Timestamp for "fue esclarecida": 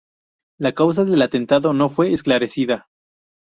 1.89-2.87